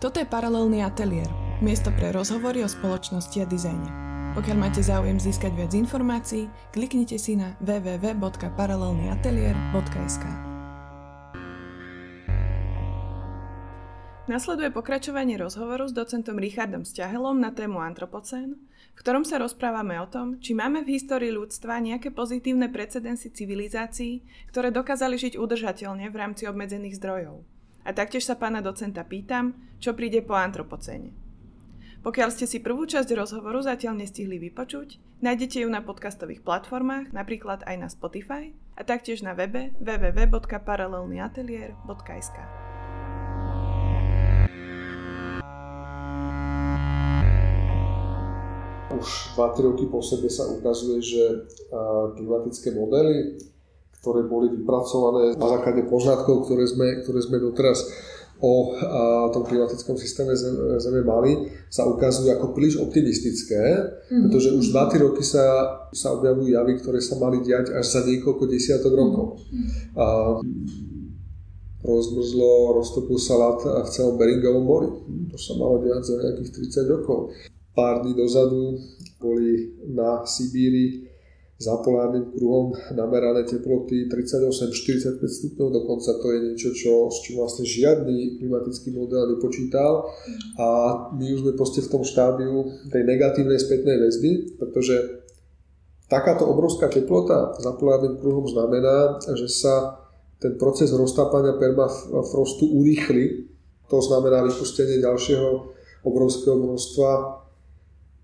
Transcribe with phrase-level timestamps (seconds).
[0.00, 1.28] Toto je Paralelný ateliér,
[1.60, 3.84] miesto pre rozhovory o spoločnosti a dizajne.
[4.32, 10.24] Pokiaľ máte záujem získať viac informácií, kliknite si na www.paralelnyatelier.sk
[14.24, 18.56] Nasleduje pokračovanie rozhovoru s docentom Richardom Sťahelom na tému antropocén,
[18.96, 24.24] v ktorom sa rozprávame o tom, či máme v histórii ľudstva nejaké pozitívne precedensy civilizácií,
[24.48, 27.49] ktoré dokázali žiť udržateľne v rámci obmedzených zdrojov.
[27.80, 31.16] A taktiež sa pána docenta pýtam, čo príde po antropocéne.
[32.00, 37.60] Pokiaľ ste si prvú časť rozhovoru zatiaľ nestihli vypočuť, nájdete ju na podcastových platformách, napríklad
[37.68, 42.36] aj na Spotify a taktiež na webe www.paralelnyatelier.sk.
[48.96, 51.44] Už 2-3 roky po sebe sa ukazuje, že
[52.16, 53.36] klimatické modely
[54.00, 57.84] ktoré boli vypracované na základe poznatkov, ktoré sme, ktoré sme doteraz
[58.40, 60.32] o a, tom klimatickom systéme
[60.80, 64.20] Zeme mali, sa ukazujú ako príliš optimistické, mm-hmm.
[64.24, 65.44] pretože už 2 roky sa,
[65.92, 69.44] sa objavujú javy, ktoré sa mali diať až za niekoľko desiatok rokov.
[69.44, 69.68] Mm-hmm.
[70.00, 70.06] A,
[71.80, 74.88] rozmrzlo, roztopil sa lat v celom Beringovom mori.
[75.32, 77.32] To sa malo diať za nejakých 30 rokov.
[77.72, 78.76] Pár dní dozadu
[79.20, 81.09] boli na Sibíri
[81.60, 87.68] za polárnym kruhom namerané teploty 38-45 stupňov, dokonca to je niečo, čo, s čím vlastne
[87.68, 90.08] žiadny klimatický model nepočítal.
[90.56, 90.68] A
[91.12, 95.20] my už sme proste v tom štádiu tej negatívnej spätnej väzby, pretože
[96.08, 100.00] takáto obrovská teplota za polárnym kruhom znamená, že sa
[100.40, 103.52] ten proces roztápania permafrostu urýchli,
[103.92, 105.76] to znamená vypustenie ďalšieho
[106.08, 107.39] obrovského množstva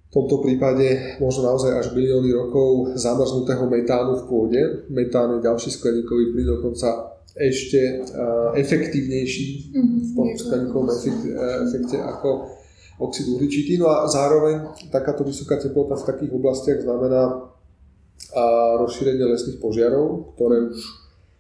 [0.07, 4.63] v tomto prípade možno naozaj až bilióny rokov zamrznutého metánu v pôde.
[4.89, 11.29] Metán je ďalší skleníkový plyn, dokonca ešte uh, efektívnejší mm-hmm, v tom skleníkovom efekte,
[11.69, 12.49] efekte ako
[12.97, 13.77] oxid uhličitý.
[13.77, 20.71] No a zároveň takáto vysoká teplota v takých oblastiach znamená uh, rozšírenie lesných požiarov, ktoré
[20.73, 20.81] už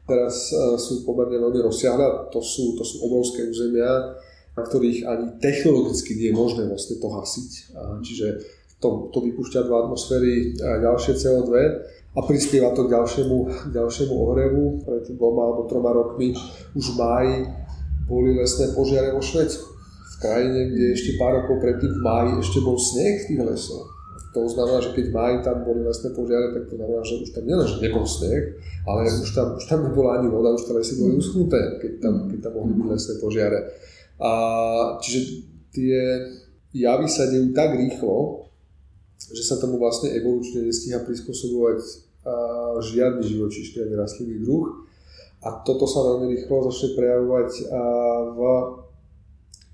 [0.04, 2.28] teraz uh, sú pomerne veľmi rozsiahle.
[2.28, 4.20] To sú, to sú obrovské územia,
[4.52, 7.76] na ktorých ani technologicky nie je možné vlastne to hasiť.
[8.00, 8.26] Čiže
[8.80, 11.52] to, to vypúšťa do atmosféry ďalšie CO2
[12.16, 14.62] a prispieva to k ďalšiemu, k ďalšiemu ohrevu.
[14.84, 16.32] Pred dvoma alebo troma rokmi
[16.72, 17.36] už v máji
[18.08, 19.68] boli lesné požiare vo Švedsku.
[20.16, 23.88] V krajine, kde ešte pár rokov predtým v máji ešte bol sneh v tých lesoch.
[24.32, 27.30] To znamená, že keď v máji tam boli lesné požiare, tak to znamená, že už
[27.32, 28.42] tam nielen, že nebol sneh,
[28.84, 32.14] ale už tam, už tam nebola ani voda, už tam lesy boli uschnuté, keď tam,
[32.28, 33.58] keď tam mohli byť lesné požiare.
[34.20, 34.30] A,
[35.00, 35.20] čiže
[35.72, 35.96] tie
[36.76, 38.44] javy sa dejú tak rýchlo,
[39.16, 41.80] že sa tomu vlastne evolučne nestíha prispôsobovať
[42.82, 44.86] žiadny živočíšny ani rastlinný druh.
[45.46, 47.50] A toto sa veľmi rýchlo začne prejavovať
[48.34, 48.40] v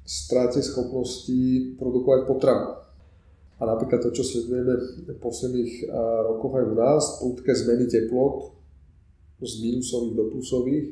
[0.05, 2.83] strate schopnosti produkovať potravu.
[3.57, 4.75] A napríklad to, čo sledujeme
[5.07, 5.87] v posledných
[6.29, 8.53] rokoch aj u nás, prudké zmeny teplot
[9.39, 10.87] z minusových do plusových,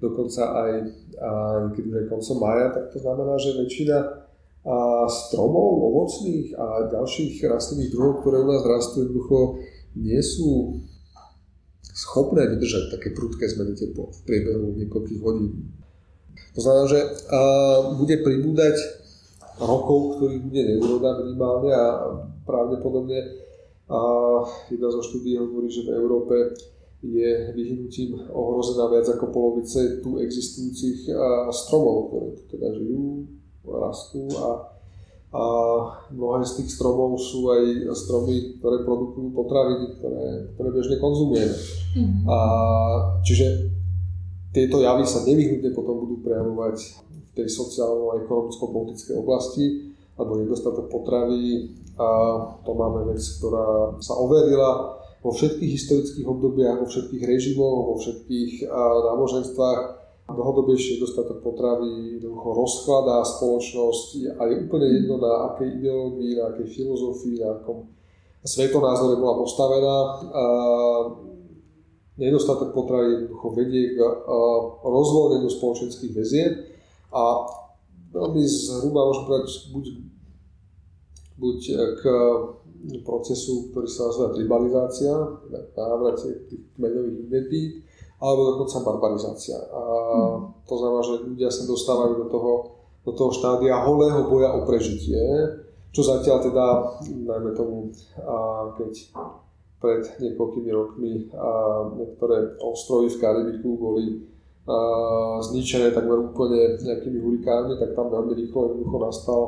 [0.00, 0.70] dokonca aj
[1.16, 3.96] aj koncom mája, tak to znamená, že väčšina
[4.60, 9.56] a stromov, ovocných a ďalších rastlinných druhov, ktoré u nás rastú, jednoducho
[9.96, 10.80] nie sú
[11.96, 15.72] schopné vydržať také prudké zmeny teplot v priebehu niekoľkých hodín.
[16.52, 17.08] To znamená, že a,
[17.96, 18.76] bude pribúdať
[19.60, 21.86] rokov, ktorých bude neúroda minimálne a
[22.44, 23.20] pravdepodobne
[23.88, 24.00] a
[24.70, 26.36] jedna zo štúdí hovorí, že v Európe
[27.00, 31.08] je vyhnutím ohrozená viac ako polovice tu existujúcich
[31.48, 33.24] stromov, ktoré tu teda žijú
[33.64, 34.48] rastú a,
[35.30, 35.42] a
[36.10, 40.24] mnohé z tých stromov sú aj stromy, ktoré produkujú potraviny, ktoré,
[40.56, 41.56] ktoré bežne konzumujeme.
[41.96, 42.24] Mm-hmm.
[42.26, 42.38] A,
[43.22, 43.70] čiže
[44.50, 46.76] tieto javy sa nevyhnutne potom budú prejavovať
[47.06, 52.08] v tej sociálno- ekonomicko-politickej oblasti, alebo nedostatok potravy a
[52.64, 58.68] to máme vec, ktorá sa overila vo všetkých historických obdobiach, vo všetkých režimoch, vo všetkých
[59.04, 59.99] náboženstvách
[60.36, 66.68] dlhodobejšie dostatok potravy jednoducho rozkladá spoločnosť a je úplne jedno na akej ideológii, na akej
[66.70, 67.90] filozofii, na akom
[68.44, 69.96] svetonázore bola postavená.
[70.30, 70.44] A
[72.20, 73.98] nedostatok potravy jednoducho vedie k
[74.84, 76.52] rozvoľneniu spoločenských väzieb
[77.16, 77.48] a
[78.12, 79.84] veľmi zhruba môžem povedať buď,
[81.40, 81.58] buď
[81.96, 82.02] k
[83.04, 85.12] procesu, ktorý sa nazýva tribalizácia,
[85.76, 87.72] návrate tých kmeňových identít,
[88.20, 89.56] alebo dokonca barbarizácia.
[89.56, 90.68] A hmm.
[90.68, 92.52] to znamená, že ľudia sa dostávajú do toho,
[93.08, 95.24] do toho štádia holého boja o prežitie,
[95.90, 96.66] čo zatiaľ teda,
[97.08, 97.90] najmä tomu,
[98.20, 98.92] a keď
[99.80, 101.50] pred niekoľkými rokmi a
[101.96, 104.06] niektoré ostrovy v Karibiku boli
[105.40, 109.42] zničené takmer úplne nejakými hurikánmi, tak tam veľmi rýchlo jednoducho nastal,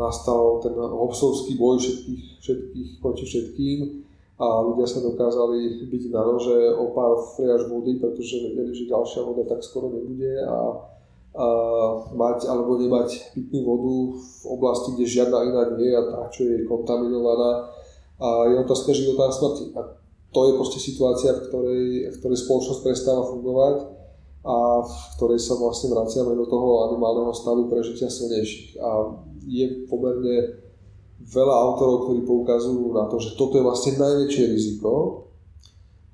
[0.00, 4.07] nastal ten hobsovský boj všetkých, všetkých proti všetkým
[4.38, 9.26] a ľudia sa dokázali byť na nože o pár friaž vody, pretože vedeli, že ďalšia
[9.26, 10.54] voda tak skoro nebude a,
[11.34, 11.46] a
[12.14, 16.46] mať alebo nemať pitnú vodu v oblasti, kde žiadna iná nie je a tá, čo
[16.46, 17.66] je kontaminovaná
[18.18, 19.74] a je otázka života a smrti.
[19.74, 19.80] A
[20.30, 21.84] to je proste situácia, v ktorej,
[22.14, 23.76] v ktorej spoločnosť prestáva fungovať
[24.46, 24.56] a
[24.86, 28.78] v ktorej sa vlastne vraciame do toho animálneho stavu prežitia silnejších.
[28.78, 29.18] A
[29.48, 30.67] je pomerne
[31.18, 35.24] veľa autorov, ktorí poukazujú na to, že toto je vlastne najväčšie riziko,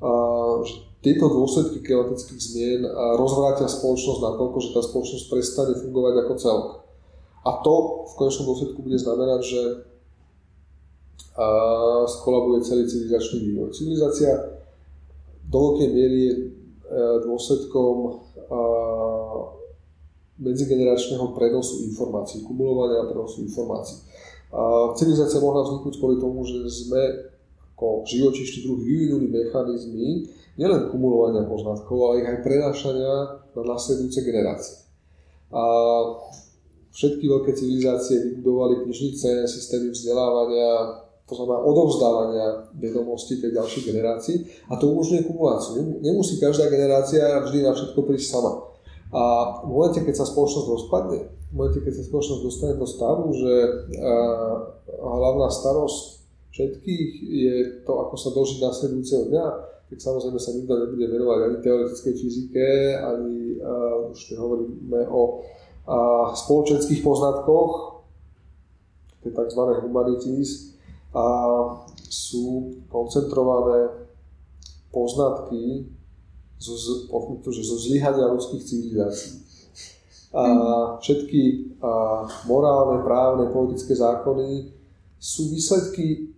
[0.05, 0.11] a
[0.65, 2.83] že tieto dôsledky klimatických zmien
[3.21, 6.69] rozvrátia spoločnosť natoľko, že tá spoločnosť prestane fungovať ako celok.
[7.45, 7.75] A to
[8.09, 9.62] v konečnom dôsledku bude znamenať, že
[12.21, 13.77] skolabuje celý civilizačný vývoj.
[13.77, 14.33] Civilizácia
[15.45, 16.33] do veľkej miery je
[16.85, 18.21] E, dôsledkom
[20.37, 24.04] medzigeneračného prenosu informácií, kumulovania prenosu informácií.
[24.55, 27.35] A civilizácia mohla vzniknúť kvôli tomu, že sme
[27.75, 33.15] ako živočíšny druh vyvinuli mechanizmy nielen kumulovania poznatkov, ale ich aj prenášania
[33.51, 34.87] na nasledujúce generácie.
[35.51, 35.62] A
[36.95, 42.47] všetky veľké civilizácie vybudovali knižnice, systémy vzdelávania, to znamená odovzdávania
[42.79, 44.37] vedomostí tej ďalšej generácii
[44.71, 45.99] a to umožňuje kumuláciu.
[45.99, 48.71] Nemusí každá generácia vždy na všetko prísť sama.
[49.15, 49.23] A
[49.67, 51.19] v momente, keď sa spoločnosť rozpadne,
[51.55, 53.53] momente, keď sa spoločnosť dostane do stavu, že
[54.91, 57.55] hlavná starosť všetkých je
[57.87, 59.47] to, ako sa dožiť následujúceho dňa,
[59.91, 62.67] tak samozrejme sa nikto nebude venovať ani teoretickej fyzike,
[62.99, 68.03] ani uh, už nehovoríme o uh, spoločenských poznatkoch,
[69.23, 69.62] tie tzv.
[69.87, 70.75] humanities,
[71.15, 71.27] a
[72.11, 74.11] sú koncentrované
[74.91, 75.87] poznatky
[76.59, 76.95] zo, zo,
[77.39, 79.44] zo zlyhania ľudských civilizácií.
[80.35, 80.45] A
[80.99, 81.73] všetky
[82.51, 84.75] morálne, právne, politické zákony
[85.15, 86.35] sú výsledky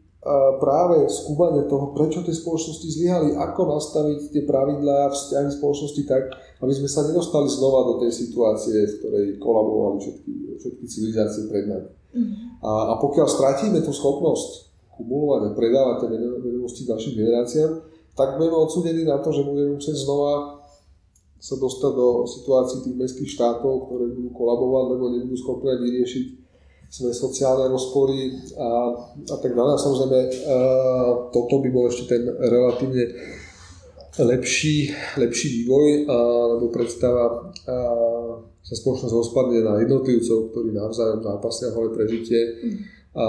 [0.58, 6.72] práve skúmania toho, prečo tie spoločnosti zlyhali, ako nastaviť tie pravidlá vzťahy spoločnosti tak, aby
[6.75, 11.90] sme sa nedostali znova do tej situácie, v ktorej kolabovali všetky, všetky civilizácie pred nami.
[12.16, 12.34] Mhm.
[12.64, 14.66] A, a pokiaľ stratíme tú schopnosť
[14.99, 16.08] kumulovať a predávať tie
[16.42, 17.72] vedomosti ďalším generáciám,
[18.16, 20.64] tak budeme odsúdení na to, že budeme musieť znova
[21.36, 26.24] sa dostať do situácií tých mestských štátov, ktoré budú kolabovať, lebo nebudú schopné vyriešiť
[26.86, 28.68] svoje sociálne rozpory a,
[29.26, 29.72] a tak ďalej.
[29.74, 30.28] A samozrejme, a,
[31.34, 33.04] toto by bol ešte ten relatívne
[34.16, 36.16] lepší, lepší vývoj, a,
[36.56, 37.76] lebo predstava a,
[38.66, 42.58] sa spoločnosť rozpadne na jednotlivcov, ktorí navzájom zápasia hore prežitie.
[43.16, 43.24] A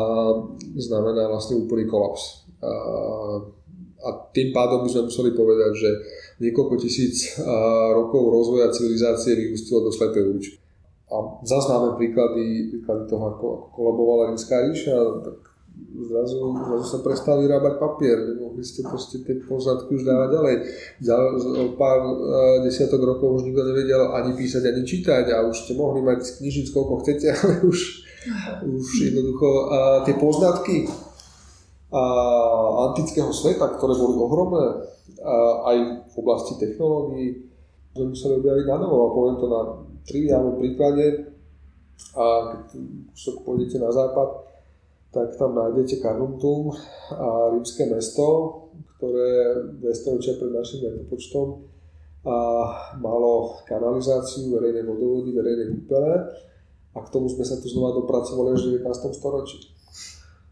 [0.76, 2.50] znamená vlastne úplný kolaps.
[2.60, 2.72] A,
[4.02, 5.90] a tým pádom by sme museli povedať, že
[6.38, 7.38] niekoľko tisíc
[7.94, 10.58] rokov rozvoja civilizácie vyústilo do slepej uličky.
[11.08, 15.40] A zase máme príklady, príklady toho, ako, ako kolabovala rímska ríša, tak
[16.04, 16.38] zrazu,
[16.68, 20.56] zrazu sa prestali vyrábať papier, nemohli ste proste tie poznatky už dávať ďalej.
[21.64, 22.00] O pár
[22.68, 26.76] desiatok rokov už nikto nevedel ani písať, ani čítať a už ste mohli mať knižnic
[26.76, 27.80] koľko chcete, ale už
[28.68, 30.92] už jednoducho a tie poznatky
[31.88, 32.04] a
[32.92, 35.36] antického sveta, ktoré boli ohromné a
[35.74, 35.78] aj
[36.12, 37.48] v oblasti technológií,
[37.98, 39.62] sme museli objaviť na novo a poviem to na
[40.06, 41.34] triviálnom príklade.
[42.14, 42.62] A keď
[43.18, 44.30] sa pôjdete na západ,
[45.10, 46.70] tak tam nájdete Carnuntum
[47.10, 48.28] a rímske mesto,
[48.98, 51.66] ktoré 200 ročia pred našim letopočtom
[52.28, 52.38] a
[53.00, 56.14] malo kanalizáciu, verejné vodovody, verejné kúpele
[56.94, 59.16] a k tomu sme sa tu znova dopracovali až v 19.
[59.16, 59.58] storočí.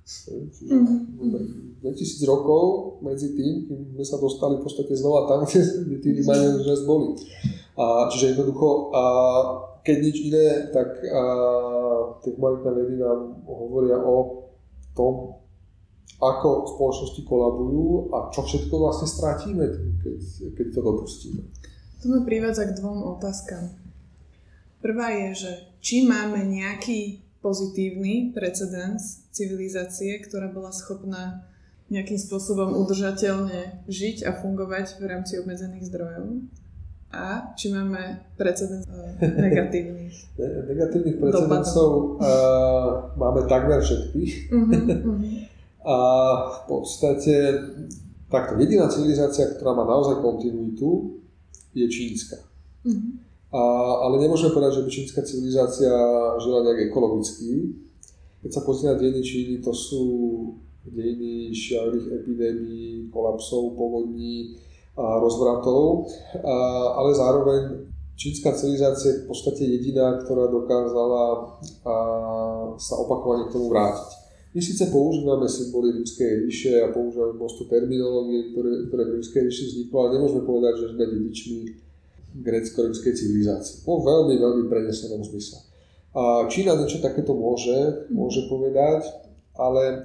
[0.05, 1.74] Mm-hmm.
[1.85, 6.57] 2000 rokov medzi tým, kým sme sa dostali v podstate znova tam, kde tí Rímania
[6.57, 7.13] už boli.
[7.77, 9.03] A, čiže jednoducho, a,
[9.85, 11.21] keď nič iné, tak a,
[12.25, 14.49] tie humanitné vedy nám hovoria o
[14.97, 15.37] tom,
[16.17, 19.63] ako spoločnosti kolabujú a čo všetko vlastne stratíme,
[20.01, 20.17] keď,
[20.57, 21.41] keď to dopustíme.
[22.01, 23.69] To ma privádza k dvom otázkam.
[24.81, 25.51] Prvá je, že
[25.81, 31.45] či máme nejaký pozitívny precedens civilizácie, ktorá bola schopná
[31.89, 36.49] nejakým spôsobom udržateľne žiť a fungovať v rámci obmedzených zdrojov.
[37.13, 38.83] A či máme precedens
[39.45, 40.05] negatívnych
[40.67, 44.51] Negatívnych precedensov uh, máme takmer všetkých.
[44.51, 44.67] Uh-huh,
[45.15, 45.23] uh-huh.
[45.87, 45.97] a
[46.43, 47.35] v podstate
[48.27, 51.21] takto jediná civilizácia, ktorá má naozaj kontinuitu,
[51.71, 52.35] je čínska.
[52.83, 53.15] Uh-huh.
[53.55, 53.61] A,
[54.09, 55.93] ale nemôžeme povedať, že by čínska civilizácia
[56.43, 57.79] žila nejak ekologicky.
[58.43, 60.03] Keď sa pozrie na dejiny Číny, to sú
[60.89, 64.59] dejiny šialých epidémií, kolapsov, povodní
[64.95, 66.07] a rozvratov,
[66.95, 67.61] ale zároveň
[68.15, 71.23] čínska civilizácia je v podstate jediná, ktorá dokázala
[71.83, 71.95] a,
[72.79, 74.23] sa opakovane k tomu vrátiť.
[74.55, 79.63] My síce používame symboly rímskej ríše a používame množstvo terminológie, ktoré, ktoré v rímskej ríši
[79.67, 81.59] vzniklo, ale nemôžeme povedať, že sme dedičmi
[82.39, 83.83] grecko-rímskej civilizácie.
[83.83, 85.59] Po veľmi, veľmi prenesenom zmysle.
[86.15, 89.03] A Čína niečo takéto môže, môže povedať,
[89.55, 90.03] ale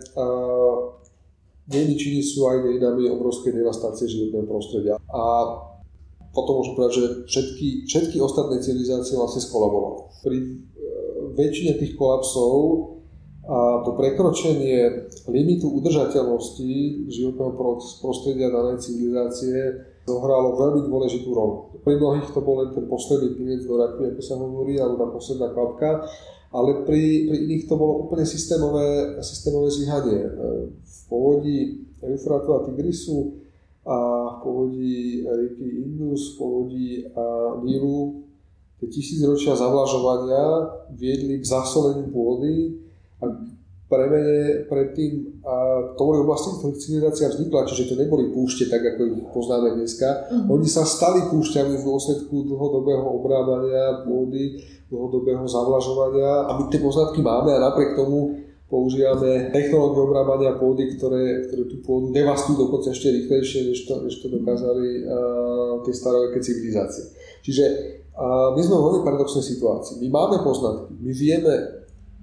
[1.71, 4.95] dejiny Číny sú aj dejinami obrovskej devastácie životného prostredia.
[5.11, 5.25] A
[6.30, 9.99] potom môžem povedať, že všetky, všetky ostatné civilizácie vlastne skolabovali.
[10.23, 10.50] Pri e,
[11.35, 12.54] väčšine tých kolapsov
[13.50, 16.71] a to prekročenie limitu udržateľnosti
[17.11, 17.50] životného
[17.99, 19.75] prostredia danej civilizácie
[20.07, 21.83] zohralo veľmi dôležitú rolu.
[21.83, 25.09] Pri mnohých to bol len ten posledný pinec do raky, ako sa hovorí, alebo tá
[25.11, 26.07] posledná kvapka,
[26.50, 30.19] ale pri, pri iných to bolo úplne systémové, systémové zlyhanie.
[30.19, 30.30] E,
[30.75, 31.59] v povodí
[32.02, 33.38] Eufratu a Tigrisu
[33.87, 33.97] a
[34.35, 36.90] v povodí rieky Indus, v povodí
[37.64, 38.25] Nílu
[38.80, 42.80] tie tisícročia zavlažovania viedli k zasoleniu pôdy
[43.21, 43.28] a
[43.90, 45.54] premene predtým, a
[45.99, 50.30] to boli oblasti, ktorých civilizácia vznikla, čiže to neboli púšte, tak ako ich poznáme dneska.
[50.30, 50.47] Mm-hmm.
[50.47, 57.18] Oni sa stali púšťami v dôsledku dlhodobého obrábania pôdy, dlhodobého zavlažovania a my tie poznatky
[57.18, 58.38] máme a napriek tomu
[58.70, 64.14] používame technológie obrábania pôdy, ktoré, ktoré tú pôdu devastujú dokonca ešte rýchlejšie, než to, než
[64.23, 67.11] to dokázali uh, tie staroveké civilizácie.
[67.42, 67.64] Čiže
[68.14, 69.99] uh, my sme v veľmi paradoxnej situácii.
[70.06, 71.79] My máme poznatky, my vieme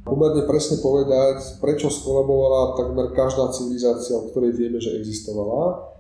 [0.08, 5.94] pomerne presne povedať, prečo skolabovala takmer každá civilizácia, o ktorej vieme, že existovala.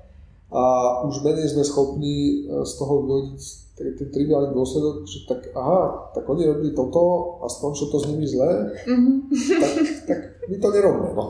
[0.48, 0.64] A
[1.04, 3.40] už menej sme schopní z toho vyhodiť
[3.78, 8.26] ten triviálny dôsledok, že tak aha, tak oni robili toto, aspoň čo to s nimi
[8.26, 9.16] zlé, mm-hmm.
[9.62, 9.72] tak,
[10.10, 11.10] tak my to nerobíme.
[11.14, 11.24] No.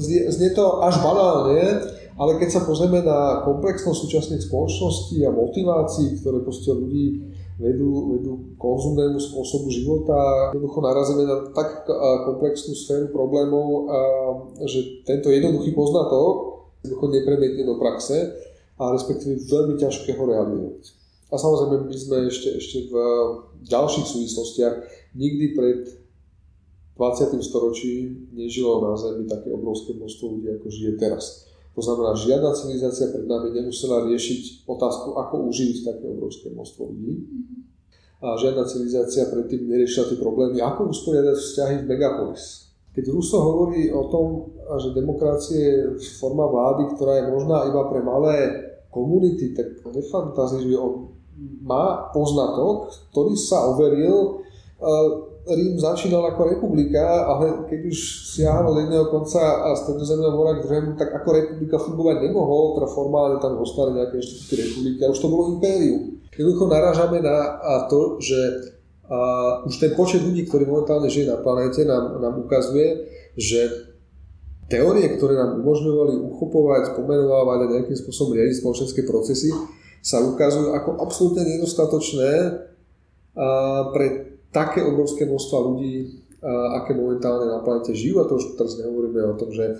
[0.00, 1.62] Znie, znie to až banálne,
[2.18, 7.29] ale keď sa pozrieme na komplexnosť súčasných spoločností a motivácií, ktoré proste ľudí
[7.60, 11.84] vedú, vedú konzumnému spôsobu života, jednoducho narazíme na tak
[12.24, 13.92] komplexnú sféru problémov,
[14.64, 18.32] že tento jednoduchý poznatok jednoducho nepremietne do praxe
[18.80, 20.96] a respektíve veľmi ťažké ho realizovať.
[21.30, 22.94] A samozrejme my sme ešte, ešte v
[23.68, 24.74] ďalších súvislostiach
[25.14, 25.80] nikdy pred
[26.96, 27.36] 20.
[27.44, 31.48] storočím nežilo na Zemi také obrovské množstvo ľudí, ako žije teraz.
[31.80, 37.24] To znamená, žiadna civilizácia pred nami nemusela riešiť otázku, ako uživiť také obrovské množstvo ľudí.
[38.20, 42.68] A žiadna civilizácia predtým neriešila tie problémy, ako usporiadať vzťahy v megapolis.
[42.92, 44.26] Keď Ruso hovorí o tom,
[44.76, 48.36] že demokracie je forma vlády, ktorá je možná iba pre malé
[48.92, 51.16] komunity, tak nefantazíruje, on
[51.64, 54.44] má poznatok, ktorý sa overil.
[55.48, 57.98] Rím začínal ako republika, ale keď už
[58.36, 62.88] siahal od jedného konca a stredozemného mora k druhému, tak ako republika fungovať nemohol, teda
[62.92, 66.20] formálne tam ostali nejaké inštitúty republiky a už to bolo impérium.
[66.30, 67.36] Jednoducho narážame na
[67.88, 68.38] to, že
[69.10, 69.18] a
[69.66, 73.90] už ten počet ľudí, ktorí momentálne žije na planéte, nám, nám ukazuje, že
[74.70, 79.50] teórie, ktoré nám umožňovali uchopovať, pomenovávať a nejakým spôsobom riadiť spoločenské procesy,
[79.98, 82.30] sa ukazujú ako absolútne nedostatočné
[83.90, 86.22] pre také obrovské množstva ľudí,
[86.82, 88.22] aké momentálne na planete žijú.
[88.22, 89.78] A to už teraz nehovoríme o tom, že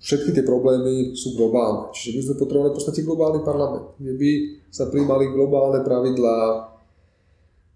[0.00, 1.92] všetky tie problémy sú globálne.
[1.92, 4.30] Čiže my sme potrebovali v podstate globálny parlament, kde by
[4.72, 6.38] sa príjmali globálne pravidlá,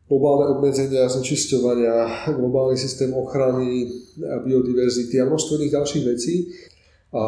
[0.04, 6.34] globálne obmedzenia znečisťovania, globálny systém ochrany biodiverzity a množstvo iných ďalších vecí.
[7.14, 7.23] A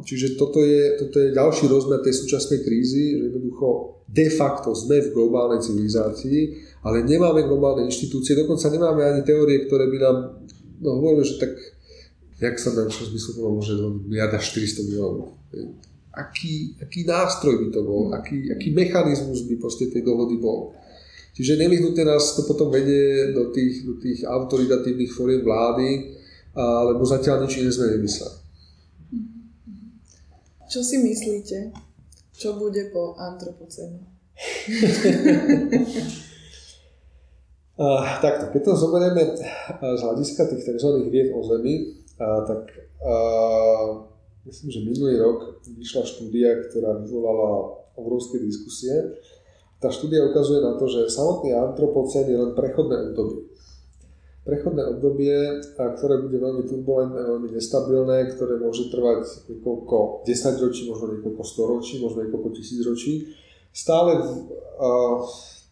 [0.00, 5.04] čiže toto je, toto je ďalší rozmer tej súčasnej krízy, že jednoducho de facto sme
[5.04, 6.56] v globálnej civilizácii,
[6.88, 10.16] ale nemáme globálne inštitúcie, dokonca nemáme ani teórie, ktoré by nám
[10.80, 11.52] no, hovorili, že tak
[12.40, 13.76] jak sa nám čo zmyslu môže
[14.08, 15.36] miliarda 400 miliónov.
[16.16, 20.72] Aký, aký nástroj by to bol, aký, aký mechanizmus by proste tej dohody bol.
[21.36, 26.16] Čiže nevyhnutne nás to potom vedie do tých, do tých autoritatívnych fóriem vlády,
[26.88, 28.45] lebo zatiaľ nič iné sme nemysleli.
[30.66, 31.70] Čo si myslíte,
[32.34, 34.02] čo bude po antropocéne?
[37.80, 39.32] uh, takto, keď to zoberieme
[39.80, 40.88] z hľadiska tých tzv.
[41.08, 42.68] vied o Zemi, uh, tak
[43.00, 44.04] uh,
[44.44, 48.92] myslím, že minulý rok vyšla štúdia, ktorá vyvolala obrovské diskusie.
[49.80, 53.55] Tá štúdia ukazuje na to, že samotný antropocén je len prechodné obdobie
[54.46, 61.18] prechodné obdobie, ktoré bude veľmi turbulentné, veľmi nestabilné, ktoré môže trvať niekoľko 10 ročí, možno
[61.18, 63.26] niekoľko 100 ročí, možno niekoľko tisíc ročí.
[63.74, 64.30] Stále v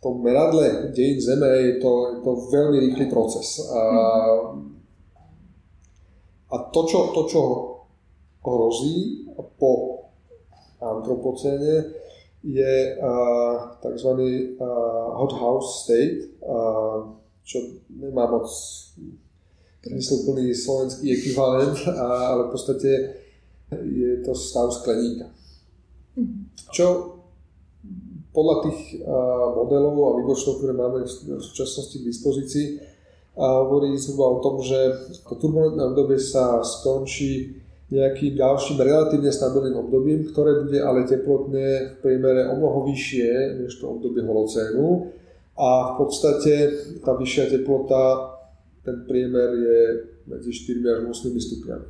[0.03, 3.63] tom meradle dejín Zeme je to, je to veľmi rýchly proces.
[3.73, 3.81] A,
[6.51, 7.41] a to, čo, to, čo
[8.45, 9.25] hrozí
[9.57, 10.05] po
[10.83, 12.05] antropocéne,
[12.45, 14.11] je uh, tzv.
[14.61, 17.61] Uh, hot house state, uh, čo
[17.93, 18.49] nemá moc
[19.85, 22.91] plný slovenský ekvivalent, ale v podstate
[23.85, 25.29] je to stav skleníka.
[26.73, 27.21] Čo
[28.33, 29.05] podľa tých
[29.55, 32.67] modelov a výpočtov, ktoré máme v súčasnosti k dispozícii,
[33.37, 34.79] hovorí zhruba o tom, že
[35.27, 37.61] to turbulentné obdobie sa skončí
[37.93, 43.77] nejakým ďalším relatívne stabilným obdobím, ktoré bude ale teplotne v priemere o mnoho vyššie než
[43.79, 45.13] to obdobie holocénu
[45.55, 46.55] a v podstate
[47.07, 48.35] tá vyššia teplota,
[48.83, 49.79] ten priemer je
[50.27, 51.87] medzi 4 až 8 stupňami.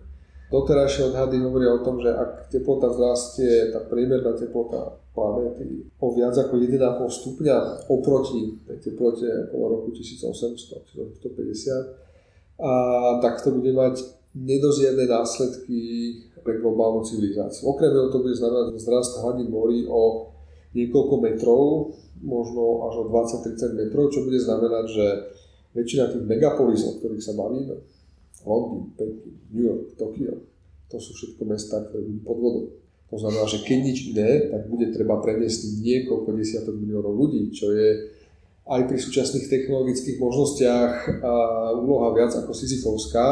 [0.52, 6.36] Doterajšie odhady hovoria o tom, že ak teplota vzrastie, tá priemerná teplota planéty o viac
[6.36, 12.72] ako 1,5 stupňa oproti tej teplote okolo roku 1800-1850, a
[13.18, 13.98] tak to bude mať
[14.34, 15.80] nedozierne následky
[16.44, 17.66] pre globálnu civilizáciu.
[17.72, 20.28] Okrem toho to bude znamenať vzrast hladín morí o
[20.74, 25.06] niekoľko metrov, možno až o 20-30 metrov, čo bude znamenať, že
[25.74, 27.74] väčšina tých megapolisov, o ktorých sa bavíme,
[28.44, 30.36] Londýn, Peking, New York, Tokio,
[30.90, 32.64] to sú všetko mesta, ktoré budú pod vodou.
[33.10, 37.70] To znamená, že keď nič iné, tak bude treba premiestniť niekoľko desiatok miliónov ľudí, čo
[37.70, 38.10] je
[38.64, 41.20] aj pri súčasných technologických možnostiach
[41.84, 43.26] úloha viac ako Sisyfovská.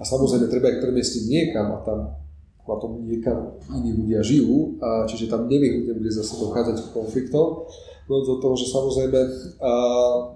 [0.00, 1.98] A samozrejme treba ich premiestniť niekam a tam
[2.76, 7.64] tom niekam iní ľudia žijú, a čiže tam nevyhnutne bude zase dochádzať k konfliktom.
[8.08, 9.20] No do toho, že samozrejme
[9.60, 9.72] a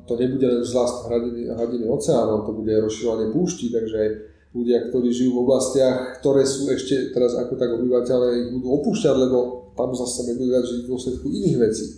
[0.05, 4.01] to nebude len vzrast hladiny, hladiny oceánov, to bude rozširovanie púšti, takže
[4.53, 9.15] ľudia, ktorí žijú v oblastiach, ktoré sú ešte teraz ako tak obyvateľe, ich budú opúšťať,
[9.17, 9.39] lebo
[9.73, 11.97] tam zase nebudú žiť v dôsledku iných vecí.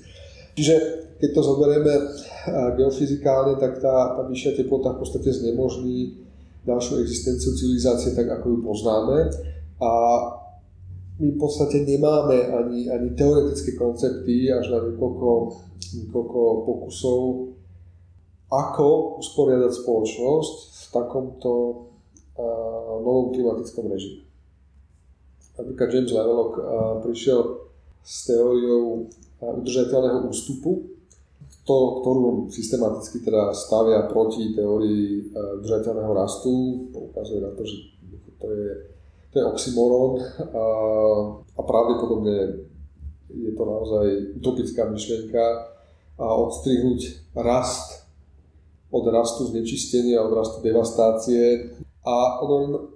[0.55, 0.75] Čiže
[1.19, 1.95] keď to zoberieme
[2.79, 6.23] geofyzikálne, tak tá, tá vyššia teplota v podstate znemožní
[6.63, 9.19] ďalšiu existenciu civilizácie tak, ako ju poznáme.
[9.85, 9.91] A
[11.21, 15.31] my v podstate nemáme ani, ani teoretické koncepty až na niekoľko,
[16.01, 17.21] niekoľko pokusov,
[18.49, 24.25] ako usporiadať spoločnosť v takomto uh, novom klimatickom režime.
[25.55, 26.65] Napríklad James Levelock uh,
[27.05, 27.41] prišiel
[28.03, 29.07] s teóriou
[29.45, 30.97] udržateľného ústupu,
[31.65, 36.53] to, ktorú systematicky teda stavia proti teórii udržateľného rastu,
[36.93, 37.77] poukazuje na to, že
[38.37, 38.94] to je
[39.35, 40.65] to je oxymoron a,
[41.59, 42.71] a pravdepodobne
[43.35, 44.07] je to naozaj
[44.39, 45.43] utopická myšlienka
[46.23, 48.07] a odstrihnúť rast
[48.95, 51.75] od rastu znečistenia, od rastu devastácie.
[52.07, 52.15] A
[52.47, 52.95] ono,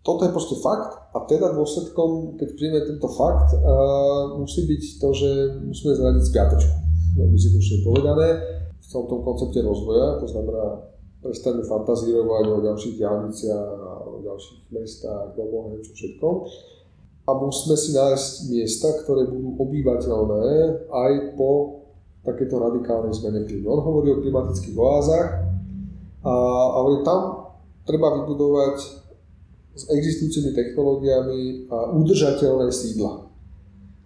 [0.00, 5.08] toto je proste fakt a teda dôsledkom, keď príjme tento fakt, uh, musí byť to,
[5.12, 5.30] že
[5.68, 6.74] musíme zradiť spiatočku.
[7.20, 8.28] Veľmi zjednodušene povedané,
[8.72, 14.60] v celom tom koncepte rozvoja, to znamená prestane fantazírovať o ďalších diálniciach a o ďalších
[14.70, 16.28] mestách, domoch, čo všetko.
[17.28, 20.46] A musíme si nájsť miesta, ktoré budú obývateľné
[20.88, 21.84] aj po
[22.24, 23.68] takéto radikálnej zmene klímy.
[23.68, 25.28] On hovorí o klimatických oázach
[26.24, 26.34] a,
[26.72, 27.52] a hovorí, tam
[27.84, 28.76] treba vybudovať
[29.78, 33.27] s existujúcimi technológiami a udržateľné sídla.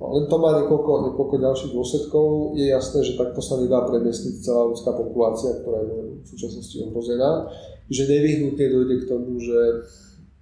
[0.03, 2.57] Len to má niekoľko, niekoľko ďalších dôsledkov.
[2.59, 7.47] Je jasné, že takto sa nedá premiestniť celá ľudská populácia, ktorá je v súčasnosti ohrozená,
[7.87, 9.59] že nevyhnutne dojde k tomu, že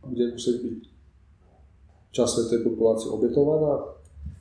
[0.07, 0.79] bude musieť byť
[2.11, 4.01] časť svetovej populácie obetovaná,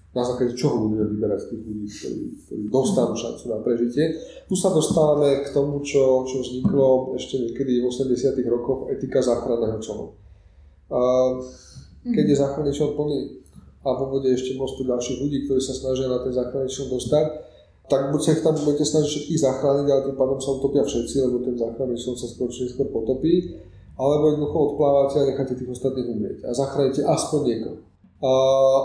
[0.10, 4.18] na základe čoho budeme vyberať tých ľudí, ktorí, ktorí dostanú šancu na prežitie.
[4.50, 9.78] Tu sa dostávame k tomu, čo, čo vzniklo ešte niekedy v 80 rokoch, etika záchranného
[9.78, 10.06] člnu.
[12.10, 13.18] Keď je záchranný čln plný
[13.90, 17.26] a vode ešte množstvo ďalších ľudí, ktorí sa snažia na ten záchranný čln dostať,
[17.90, 21.16] tak buď sa ich tam budete snažiť všetkých zachrániť, ale tým pádom sa utopia všetci,
[21.26, 23.58] lebo ten záchranný čln sa skôr či neskôr potopí,
[23.98, 27.78] alebo jednoducho odplávate a necháte tých ostatných umrieť a zachránite aspoň niekoho.
[28.22, 28.32] A,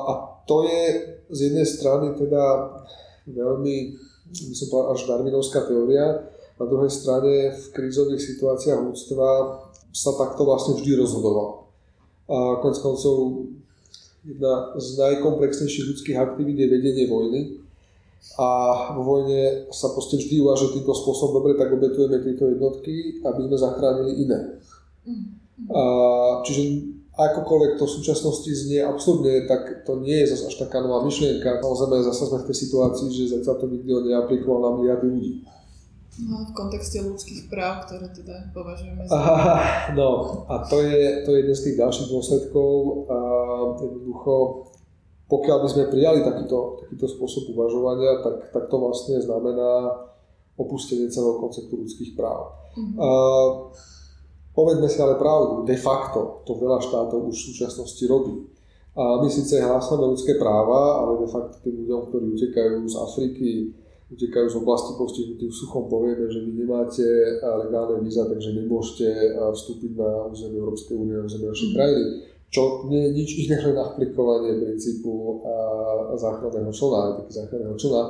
[0.08, 0.12] a
[0.48, 0.82] to je
[1.30, 2.42] z jednej strany teda
[3.28, 3.76] veľmi,
[4.32, 9.28] by som povedal, až darwinovská teória, na druhej strane v krízových situáciách ľudstva
[9.90, 11.66] sa takto vlastne vždy rozhodovalo.
[12.30, 13.46] A konec koncov
[14.24, 17.40] Jedna z najkomplexnejších ľudských aktivít je vedenie vojny.
[18.40, 18.48] A
[18.96, 23.56] vo vojne sa proste vždy uvažuje týmto spôsobom, dobre, tak obetujeme tieto jednotky, aby sme
[23.60, 24.56] zachránili iné.
[25.68, 25.82] A,
[26.40, 31.04] čiže akokoľvek to v súčasnosti znie absurdne, tak to nie je zase až taká nová
[31.04, 31.60] myšlienka.
[31.60, 35.32] Samozrejme, zase sme v tej situácii, že zatiaľ to nikto neaplikoval na miliardy ľudí.
[36.14, 39.18] No, v kontexte ľudských práv, ktoré teda považujeme za...
[39.18, 42.70] Aha, no a to je, to je jeden z tých ďalších dôsledkov.
[43.10, 43.18] A
[43.80, 44.34] jednoducho,
[45.24, 50.04] pokiaľ by sme prijali takýto, takýto spôsob uvažovania, tak, tak to vlastne znamená
[50.54, 52.54] opustenie celého konceptu ľudských práv.
[52.78, 52.96] Mm-hmm.
[53.00, 53.08] A,
[54.54, 58.46] povedzme si ale pravdu, de facto to veľa štátov už v súčasnosti robí.
[58.94, 63.50] A my síce hlásame ľudské práva, ale de facto tým ľuďom, ktorí utekajú z Afriky,
[64.14, 67.02] utekajú z oblasti postihnutých suchom, povieme, že vy nemáte
[67.42, 72.04] legálne víza, takže nemôžete vstúpiť na územie Európskej únie, na územie našej krajiny.
[72.54, 75.42] Čo nie je nič iné len aplikovanie princípu
[76.14, 78.02] záchranného člna, taký záchranného člna.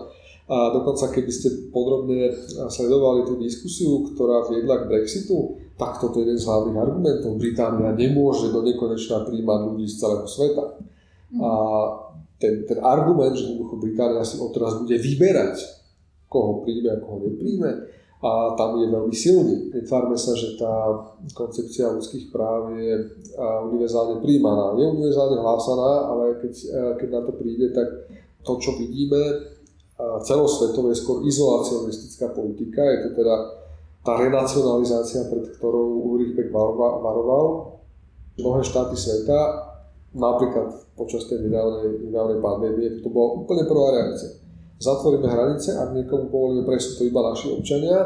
[0.44, 2.28] A dokonca, keby ste podrobne
[2.68, 7.40] sledovali tú diskusiu, ktorá viedla k Brexitu, tak toto je jeden z hlavných argumentov.
[7.40, 10.76] Británia nemôže do nekonečna príjmať ľudí z celého sveta.
[11.40, 11.50] A
[12.37, 15.57] ten, ten argument, že jednoducho Británia si odteraz bude vyberať,
[16.28, 17.70] koho príjme a koho nepríjme,
[18.24, 19.68] a tam je veľmi silný.
[19.68, 20.96] Netvárme sa, že tá
[21.37, 23.20] koncepcia ľudských práv je
[23.68, 24.72] univerzálne príjmaná.
[24.80, 26.52] Je univerzálne hlásaná, ale keď,
[26.96, 27.84] keď na to príde, tak
[28.40, 29.52] to, čo vidíme,
[30.24, 33.37] celosvetové, skôr izolacionistická politika, je to teda
[34.04, 37.76] tá renacionalizácia, pred ktorou Ulrich Beck varoval,
[38.40, 39.68] mnohé štáty sveta,
[40.12, 44.43] napríklad počas tej nedávnej, nedávnej pandémie, to bola úplne prvá reakcia.
[44.78, 47.98] Zatvoríme hranice, ak niekomu povolíme prejsť, to iba naši občania.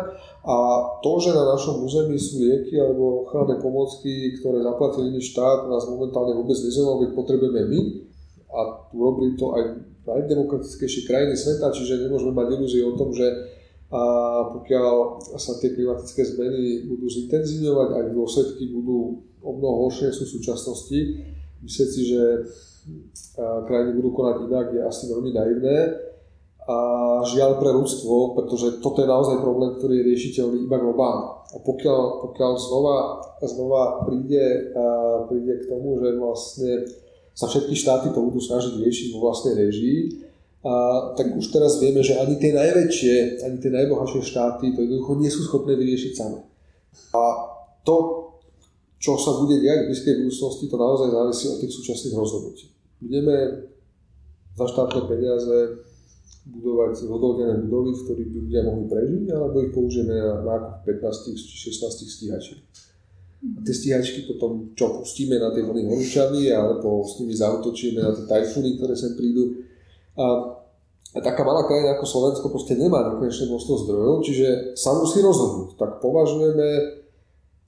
[0.45, 0.57] A
[1.01, 5.89] to, že na našom území sú lieky alebo ochranné pomocky, ktoré zaplatil iný štát, nás
[5.89, 7.81] momentálne vôbec nezaujíma, veď potrebujeme my.
[8.49, 8.59] A
[8.93, 9.65] urobili to aj
[10.09, 13.29] najdemokratickejšie krajiny sveta, čiže nemôžeme mať ilúzie o tom, že
[13.89, 14.01] a
[14.53, 20.35] pokiaľ sa tie klimatické zmeny budú zintenzívňovať, aj dôsledky budú o mnoho horšie sú v
[20.37, 21.01] súčasnosti,
[21.65, 22.21] myslieť si, že
[23.65, 25.77] krajiny budú konať inak, je asi veľmi naivné.
[26.69, 26.77] A
[27.25, 31.41] žiaľ pre ľudstvo, pretože toto je naozaj problém, ktorý je riešiteľný iba globálne.
[31.49, 32.97] A pokiaľ, pokiaľ znova,
[33.41, 34.77] znova príde,
[35.33, 36.73] príde k tomu, že vlastne
[37.33, 40.29] sa všetky štáty to budú snažiť riešiť vo vlastnej režii,
[40.59, 45.23] a, tak už teraz vieme, že ani tie najväčšie, ani tie najbohatšie štáty to jednoducho
[45.23, 46.43] nie sú schopné vyriešiť same.
[47.15, 47.23] A
[47.87, 47.97] to,
[48.99, 52.67] čo sa bude diať v blízkej budúcnosti, to naozaj závisí od tých súčasných rozhodnutí.
[52.99, 53.37] Budeme
[54.59, 55.57] za štátne peniaze
[56.49, 61.37] budovať zhodolnené budovy, v ktorých by ľudia mohli prežiť, alebo ich použijeme na nákup 15
[61.37, 62.55] či 16 stíhačí.
[63.39, 68.11] A tie stíhačky potom čo pustíme na tie vlny horúčavy, alebo s nimi zautočíme na
[68.17, 69.69] tie tajfúny, ktoré sem prídu
[70.19, 70.27] a,
[71.15, 75.79] a taká malá krajina ako Slovensko proste nemá nekonečné množstvo zdrojov, čiže sa musí rozhodnúť.
[75.79, 76.69] Tak považujeme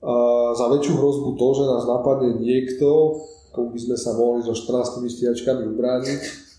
[0.03, 0.13] a,
[0.51, 3.23] za väčšiu hrozbu to, že nás napadne niekto,
[3.55, 6.50] komu by sme sa mohli so 14 stíhačkami ubrániť,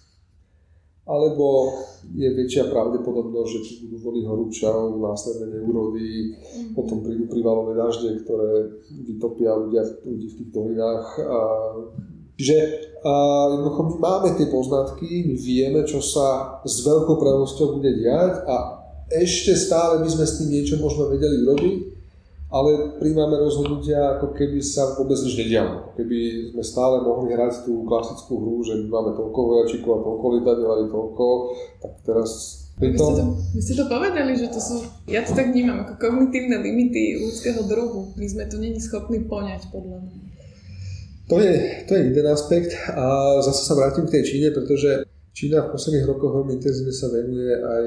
[1.02, 1.74] alebo
[2.14, 6.78] je väčšia pravdepodobnosť, že tu budú vody horúčav, následné neúrody, mm.
[6.78, 11.06] potom prídu privalové dažde, ktoré vytopia ľudia, ľudí v tých dolinách.
[11.26, 11.38] A,
[12.38, 12.58] čiže
[13.02, 13.12] a
[13.50, 18.56] jednoducho my máme tie poznatky, my vieme, čo sa s veľkou pravosťou bude diať a
[19.10, 22.01] ešte stále my sme s tým niečo možno vedeli urobiť,
[22.52, 25.96] ale príjmame rozhodnutia, ako keby sa vôbec nič nedialo.
[25.96, 30.24] Keby sme stále mohli hrať tú klasickú hru, že my máme toľko vojačíkov a toľko
[30.36, 31.26] lietadiel toľko,
[31.80, 32.30] tak teraz
[32.76, 35.96] vy ste, to, vy ste to povedali, že to sú, ja to tak vnímam, ako
[35.96, 38.16] kognitívne limity ľudského druhu.
[38.16, 40.16] My sme to není schopní poňať, podľa mňa.
[41.30, 41.54] To je,
[41.88, 46.04] to je jeden aspekt a zase sa vrátim k tej Číne, pretože Čína v posledných
[46.04, 47.86] rokoch veľmi intenzívne sa venuje aj,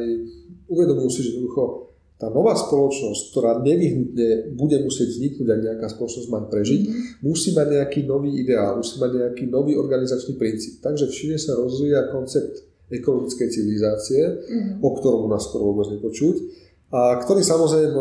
[0.65, 6.27] uvedomujú si, že jednoducho tá nová spoločnosť, ktorá nevyhnutne bude musieť vzniknúť, ak nejaká spoločnosť
[6.31, 7.27] má prežiť, mm-hmm.
[7.27, 10.79] musí mať nejaký nový ideál, musí mať nejaký nový organizačný princíp.
[10.79, 14.79] Takže v Číne sa rozvíja koncept ekologickej civilizácie, mm-hmm.
[14.79, 16.63] o ktorom u nás skoro vôbec nepočuť,
[16.95, 17.99] a ktorý samozrejme v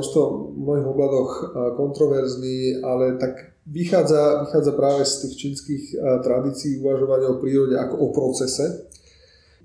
[0.60, 1.30] mnohých ohľadoch
[1.74, 5.84] kontroverzný, ale tak vychádza, vychádza práve z tých čínskych
[6.22, 8.86] tradícií uvažovania o prírode ako o procese.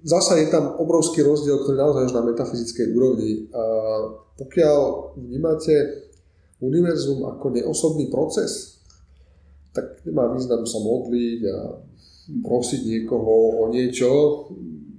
[0.03, 3.51] Zasa je tam obrovský rozdiel, ktorý naozaj už na metafyzickej úrovni.
[3.51, 3.63] A
[4.39, 4.79] pokiaľ
[5.19, 5.75] vnímate
[6.63, 8.79] univerzum ako neosobný proces,
[9.75, 11.57] tak nemá význam sa modliť a
[12.43, 14.09] prosiť niekoho o niečo.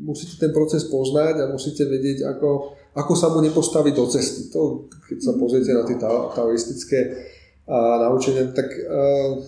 [0.01, 4.53] Musíte ten proces poznať a musíte vedieť, ako, ako sa mu nepostaviť do cesty.
[4.53, 6.99] To, keď sa pozriete na tie taoistické
[7.71, 9.39] naučenia, tak uh,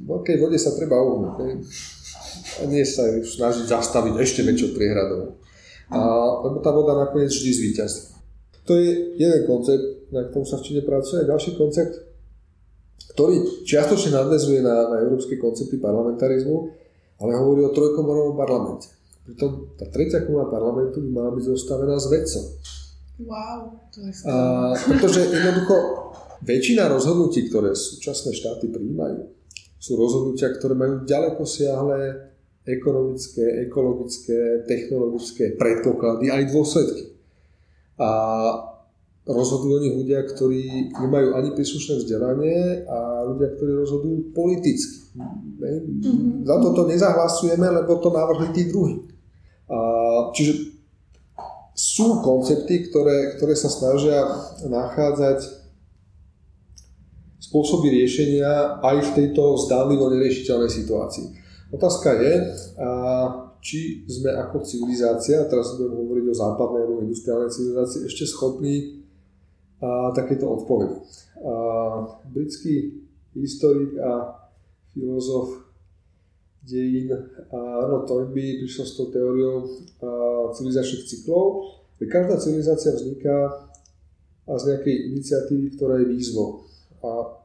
[0.00, 1.64] v veľkej vode sa treba uhnúť.
[2.60, 5.40] A nie sa snažiť zastaviť ešte väčšou priehradou.
[5.90, 5.98] A,
[6.46, 8.00] lebo tá voda nakoniec vždy zvýťazí.
[8.68, 11.26] To je jeden koncept, na ktorom sa v Číne pracuje.
[11.26, 11.94] Ďalší koncept,
[13.16, 16.56] ktorý čiastočne nadvezuje na, na európske koncepty parlamentarizmu,
[17.20, 18.94] ale hovorí o trojkomorovom parlamente.
[19.26, 22.44] Pritom tá tretia komora parlamentu by mala byť zostavená z vedcov.
[23.20, 25.76] Wow, to je a, Pretože jednoducho
[26.40, 29.28] Väčšina rozhodnutí, ktoré súčasné štáty príjmajú,
[29.80, 32.30] sú rozhodnutia, ktoré majú ďaleko siahle
[32.68, 37.16] ekonomické, ekologické, technologické predpoklady aj dôsledky.
[37.96, 38.10] A
[39.24, 45.16] rozhodujú o nich ľudia, ktorí nemajú ani príslušné vzdelanie a ľudia, ktorí rozhodujú politicky.
[45.16, 46.44] Mm-hmm.
[46.44, 49.00] Za toto nezahlasujeme, lebo to navrhli tí druhí.
[49.68, 49.78] A,
[50.36, 50.76] čiže
[51.72, 54.28] sú koncepty, ktoré, ktoré sa snažia
[54.68, 55.59] nachádzať
[57.50, 61.26] spôsoby riešenia aj v tejto zdánlivo neriešiteľnej situácii.
[61.74, 62.32] Otázka je,
[63.58, 69.02] či sme ako civilizácia, teraz budem hovoriť o západnej alebo industriálnej civilizácii, ešte schopní
[70.14, 71.02] takéto odpovede.
[72.30, 73.02] Britský
[73.34, 74.46] historik a
[74.94, 75.66] filozof
[76.62, 77.10] dejín
[77.50, 79.66] Arnold Toynbee prišiel s tou teóriou
[80.54, 81.66] civilizačných cyklov,
[81.98, 83.66] že každá civilizácia vzniká
[84.46, 86.66] z nejakej iniciatívy, ktorá je výzvou.
[87.00, 87.39] A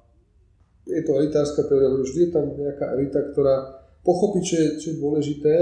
[0.86, 5.02] je to elitárska teória, vždy je tam nejaká elita, ktorá pochopí, čo je, čo je
[5.02, 5.56] dôležité,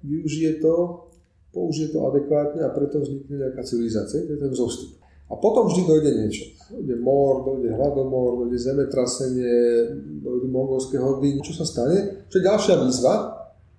[0.00, 1.06] využije to,
[1.52, 4.96] použije to adekvátne a preto vznikne nejaká civilizácia, to je ten zostup.
[5.30, 6.44] A potom vždy dojde niečo.
[6.74, 9.86] Dojde mor, dojde hladomor, dojde zemetrasenie,
[10.26, 13.14] dojde mongolské hordy, niečo sa stane, čo je ďalšia výzva.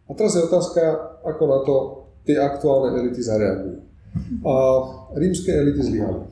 [0.08, 0.82] A teraz je otázka,
[1.28, 1.76] ako na to
[2.24, 3.84] tie aktuálne elity zareagujú.
[4.48, 4.54] A
[5.20, 6.24] rímske elity zlyhali.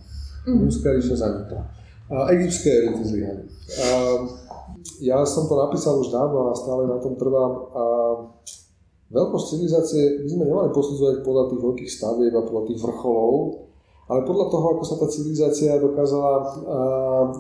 [0.48, 0.56] Mhm.
[0.68, 1.62] Rímska ríša zanikla.
[2.10, 3.44] A egyptské elity zlyhali.
[4.98, 7.54] Ja som to napísal už dávno a stále na tom trvám.
[7.72, 7.84] A
[9.14, 13.66] veľkosť civilizácie by sme nemali posudzovať podľa tých veľkých stavieb a podľa tých vrcholov,
[14.10, 16.34] ale podľa toho, ako sa tá civilizácia dokázala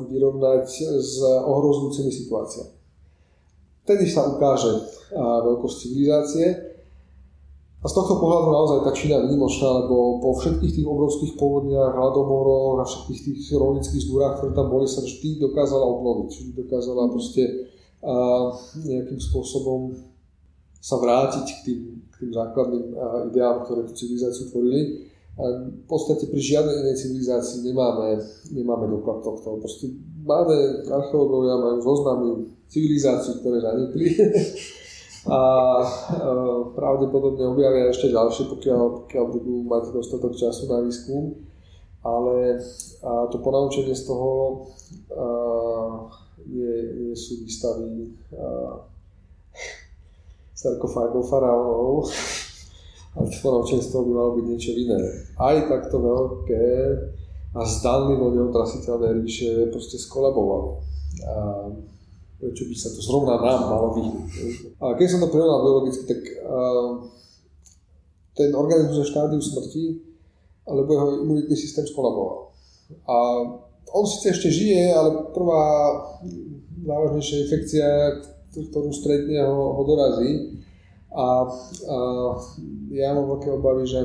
[0.05, 0.69] vyrovnať
[1.01, 2.73] s ohrozujúcimi situáciami.
[3.89, 4.85] Vtedy sa ukáže
[5.17, 6.68] veľkosť civilizácie
[7.79, 11.95] a z tohto pohľadu naozaj tá Čína je výnimočná, lebo po všetkých tých obrovských povodniach,
[11.95, 16.27] hladomoroch a všetkých tých rolnických zdúrach, ktoré tam boli, sa vždy dokázala obnoviť.
[16.27, 17.71] Vždy dokázala proste
[18.03, 18.51] a,
[18.83, 19.95] nejakým spôsobom
[20.83, 22.85] sa vrátiť k tým, k tým základným
[23.31, 25.07] ideám, ktoré tú civilizáciu tvorili.
[25.39, 28.19] A v podstate pri žiadnej inej civilizácii nemáme,
[28.51, 29.55] nemáme doklad tohto.
[29.55, 29.87] Proste
[30.27, 32.27] máme, archeológovia majú zoznamy
[32.67, 34.19] civilizácií, ktoré zanikli
[35.27, 35.41] a
[36.71, 41.35] pravdepodobne objavia ešte ďalšie, pokiaľ, pokiaľ budú mať dostatok času na výskum.
[41.99, 42.55] Ale
[43.03, 44.63] a to ponaučenie z toho
[45.11, 45.27] a,
[46.47, 48.15] nie, nie sú výstavy
[50.55, 52.07] sarkofágov faraónov,
[53.19, 54.99] ale to ponaučenie z toho by malo byť niečo iné.
[55.35, 56.65] Aj takto veľké
[57.59, 60.79] a zdanlivo neotrasiteľné ríše proste skolabovali.
[61.27, 61.35] A,
[62.39, 64.31] prečo by sa to zrovna nám malo vyhnúť.
[64.79, 66.21] A keď som to prevedal biologicky, tak
[68.39, 69.83] ten organizmus je štádiu smrti,
[70.63, 72.55] alebo jeho imunitný systém skolaboval.
[73.03, 73.15] A
[73.91, 75.65] on síce ešte žije, ale prvá
[76.85, 77.87] závažnejšia infekcia,
[78.55, 80.61] ktorú stretne, ho, ho dorazí.
[81.09, 81.97] A, a
[82.95, 83.99] ja mám veľké obavy, že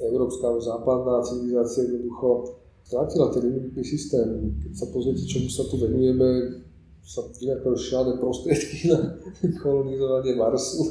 [0.00, 2.56] európska západná civilizácia jednoducho
[2.86, 4.56] stratila ten imunitný systém.
[4.62, 6.62] Keď sa pozriete, čomu sa tu venujeme,
[7.06, 8.98] sa vynakajú šialené prostriedky na
[9.62, 10.90] kolonizovanie Marsu.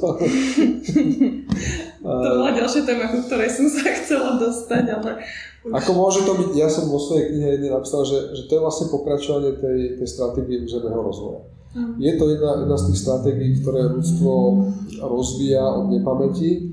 [2.00, 5.20] to bola ďalšia téma, ku ktorej som sa chcela dostať, ale...
[5.76, 8.64] Ako môže to byť, ja som vo svojej knihe jednej napísal, že, že to je
[8.64, 11.44] vlastne pokračovanie tej, tej stratégie územného rozvoja.
[11.76, 12.00] Mm.
[12.00, 14.32] Je to jedna, jedna z tých stratégií, ktoré ľudstvo
[15.04, 16.72] rozvíja od nepamäti.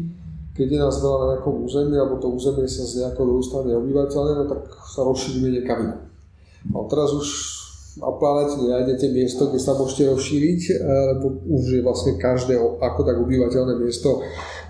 [0.54, 3.76] Keď je nás veľa na nejakom území, alebo to územie sa z nejakého druhu stane
[3.76, 6.00] obyvateľné, no tak sa rozšírime niekam inam.
[6.88, 7.28] Teraz už
[8.00, 10.76] na planete nenájdete miesto, kde sa môžete rozšíriť, eh,
[11.14, 14.22] lebo už je vlastne každé ako tak obyvateľné miesto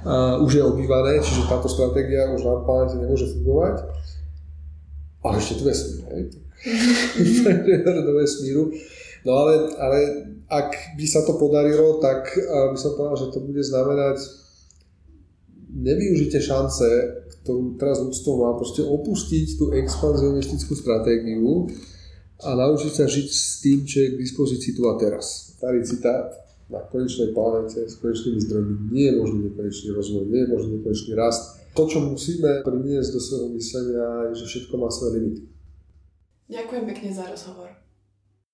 [0.03, 3.75] uh, už je obývané, čiže táto stratégia už na planete nemôže fungovať.
[5.23, 6.23] Ale ešte tu vesmír, hej?
[8.07, 8.75] do vesmíru.
[9.23, 9.97] No ale, ale
[10.51, 14.19] ak by sa to podarilo, tak uh, by som povedal, že to bude znamenať
[15.73, 16.85] nevyužite šance,
[17.41, 21.65] ktorú teraz ľudstvo má, proste opustiť tú expanzionistickú stratégiu,
[22.43, 25.55] a naučiť sa žiť s tým, čo je k dispozícii tu a teraz.
[25.55, 26.31] Starý citát
[26.67, 31.11] na konečnej planete s konečnými zdrojmi nie je možný nekonečný rozvoj, nie je možný nekonečný
[31.15, 31.41] rast.
[31.73, 35.43] To, čo musíme priniesť do svojho myslenia, je, že všetko má svoje limity.
[36.51, 37.82] Ďakujem pekne za rozhovor.